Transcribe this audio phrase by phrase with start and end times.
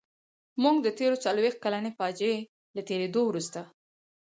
[0.63, 2.37] موږ د تېرې څلويښت کلنې فاجعې
[2.75, 3.59] له تېرېدو وروسته.